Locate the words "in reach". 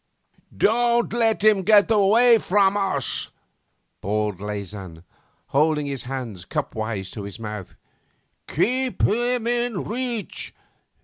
9.45-10.55